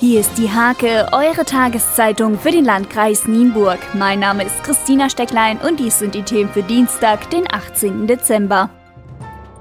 [0.00, 3.78] Hier ist die Hake, eure Tageszeitung für den Landkreis Nienburg.
[3.92, 8.06] Mein Name ist Christina Stecklein und dies sind die Themen für Dienstag, den 18.
[8.06, 8.70] Dezember.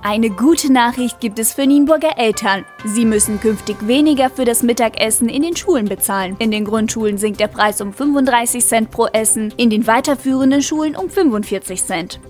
[0.02, 2.63] Eine gute Nachricht gibt es für Nienburger Eltern.
[2.86, 6.38] Sie müssen künftig weniger für das Mittagessen in den Schulen bezahlen.
[6.40, 10.96] In den Grundschulen sinkt der Preis um 35 Cent pro Essen, in den weiterführenden Schulen
[10.96, 12.21] um 45 Cent.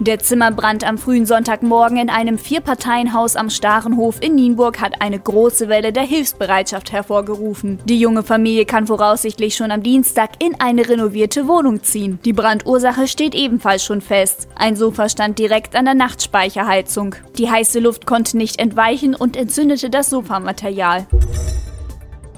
[0.00, 5.68] Der Zimmerbrand am frühen Sonntagmorgen in einem Vierparteienhaus am Starenhof in Nienburg hat eine große
[5.68, 7.78] Welle der Hilfsbereitschaft hervorgerufen.
[7.84, 12.18] Die junge Familie kann voraussichtlich schon am Dienstag in eine renovierte Wohnung ziehen.
[12.24, 14.48] Die Brandursache steht ebenfalls schon fest.
[14.56, 17.14] Ein Sofa stand direkt an der Nachtspeicherheizung.
[17.38, 21.06] Die heiße Luft konnte nicht entweichen und entzündete das Sofamaterial.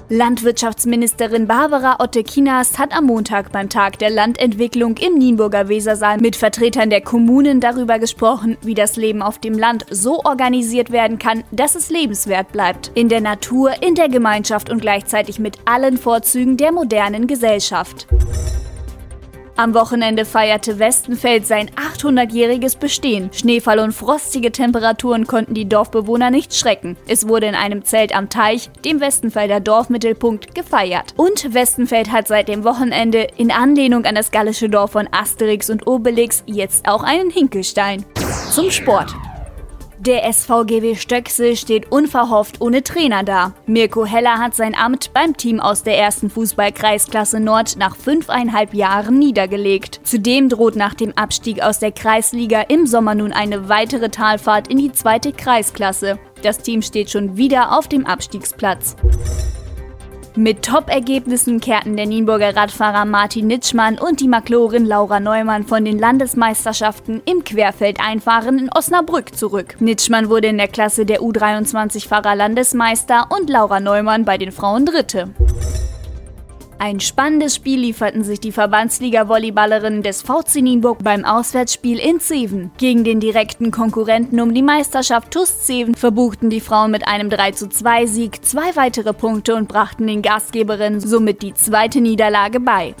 [0.09, 6.89] Landwirtschaftsministerin Barbara Otte-Kinas hat am Montag beim Tag der Landentwicklung im Nienburger Wesersaal mit Vertretern
[6.89, 11.75] der Kommunen darüber gesprochen, wie das Leben auf dem Land so organisiert werden kann, dass
[11.75, 12.89] es lebenswert bleibt.
[12.93, 18.07] In der Natur, in der Gemeinschaft und gleichzeitig mit allen Vorzügen der modernen Gesellschaft.
[19.59, 23.31] Am Wochenende feierte Westenfeld sein 800-jähriges Bestehen.
[23.33, 26.95] Schneefall und frostige Temperaturen konnten die Dorfbewohner nicht schrecken.
[27.07, 31.15] Es wurde in einem Zelt am Teich, dem Westenfelder Dorfmittelpunkt, gefeiert.
[31.17, 35.87] Und Westenfeld hat seit dem Wochenende in Anlehnung an das gallische Dorf von Asterix und
[35.87, 38.05] Obelix jetzt auch einen Hinkelstein.
[38.51, 39.15] Zum Sport.
[39.99, 43.53] Der SVGW Stöcksel steht unverhofft ohne Trainer da.
[43.65, 49.17] Mirko Heller hat sein Amt beim Team aus der ersten Fußballkreisklasse Nord nach fünfeinhalb Jahren
[49.17, 49.99] niedergelegt.
[50.03, 54.77] Zudem droht nach dem Abstieg aus der Kreisliga im Sommer nun eine weitere Talfahrt in
[54.77, 56.19] die zweite Kreisklasse.
[56.43, 58.95] Das Team steht schon wieder auf dem Abstiegsplatz.
[60.37, 65.97] Mit Top-Ergebnissen kehrten der Nienburger Radfahrer Martin Nitschmann und die Maklorin Laura Neumann von den
[65.97, 69.77] Landesmeisterschaften im Querfeldeinfahren in Osnabrück zurück.
[69.79, 75.29] Nitschmann wurde in der Klasse der U23-Fahrer Landesmeister und Laura Neumann bei den Frauen Dritte.
[76.79, 82.69] Ein spannendes Spiel lieferten sich die Verbandsliga-Volleyballerinnen des VC Nienburg beim Auswärtsspiel in Zeven.
[82.77, 88.07] Gegen den direkten Konkurrenten um die Meisterschaft TUS Zeven verbuchten die Frauen mit einem 32
[88.07, 92.93] Sieg zwei weitere Punkte und brachten den Gastgeberinnen somit die zweite Niederlage bei.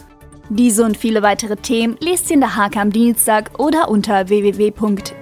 [0.49, 5.17] Diese und viele weitere Themen lest ihr in der Hake am Dienstag oder unter www.diehake.de.